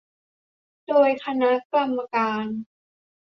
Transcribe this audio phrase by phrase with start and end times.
[0.87, 2.47] โดยคณะกรรมการ